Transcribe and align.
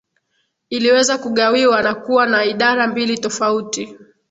Iliweza 0.69 1.17
kugawiwa 1.17 1.81
na 1.83 1.95
kuwa 1.95 2.27
na 2.27 2.45
idara 2.45 2.87
mbili 2.87 3.17
tofauti 3.17 3.97